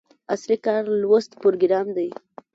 اصلي 0.33 0.57
کار 0.65 0.83
لوست 1.01 1.31
پروګرام 1.41 1.87
دی. 1.97 2.09